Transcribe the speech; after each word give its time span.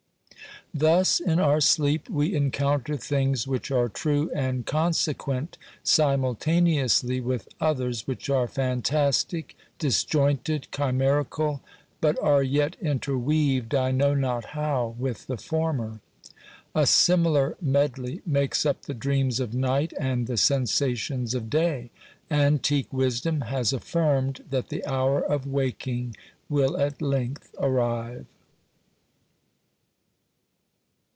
Thus 0.73 1.19
in 1.19 1.37
our 1.37 1.59
sleep 1.59 2.09
we 2.09 2.33
encounter 2.33 2.95
things 2.95 3.45
which 3.45 3.71
are 3.71 3.89
true 3.89 4.31
and 4.33 4.65
consequent 4.65 5.57
simultaneously 5.83 7.19
with 7.19 7.49
others 7.59 8.07
which 8.07 8.29
are 8.29 8.47
fantastic, 8.47 9.57
disjointed, 9.79 10.69
chimerical, 10.71 11.61
but 11.99 12.17
are 12.23 12.41
yet 12.41 12.77
interweaved, 12.81 13.75
I 13.75 13.91
know 13.91 14.13
not 14.13 14.45
how, 14.55 14.95
with 14.97 15.27
the 15.27 15.35
former. 15.35 15.99
A 16.73 16.87
similar 16.87 17.57
medley 17.59 18.21
makes 18.25 18.65
up 18.65 18.83
the 18.83 18.93
dreams 18.93 19.41
of 19.41 19.53
night 19.53 19.91
and 19.99 20.25
the 20.25 20.37
sensations 20.37 21.33
of 21.33 21.49
day. 21.49 21.91
Antique 22.29 22.93
wisdom 22.93 23.41
has 23.41 23.73
affirmed 23.73 24.45
that 24.49 24.69
the 24.69 24.85
hour 24.85 25.19
of 25.21 25.45
waking 25.45 26.15
will 26.47 26.77
at 26.77 27.01
length 27.01 27.53
arrive. 27.59 28.25